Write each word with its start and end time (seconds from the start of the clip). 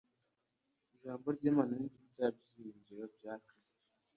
Ijambo 0.95 1.27
ry'Imana 1.35 1.73
niryo 1.75 1.99
ryari 2.11 2.37
ibyiringiro 2.43 3.03
bya 3.15 3.33
Kristo 3.45 3.77